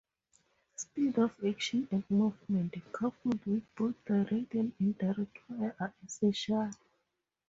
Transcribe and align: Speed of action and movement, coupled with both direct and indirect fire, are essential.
Speed 0.75 1.19
of 1.19 1.35
action 1.47 1.87
and 1.91 2.03
movement, 2.09 2.73
coupled 2.91 3.45
with 3.45 3.61
both 3.75 4.03
direct 4.05 4.51
and 4.55 4.73
indirect 4.79 5.37
fire, 5.47 5.75
are 5.79 5.93
essential. 6.03 6.71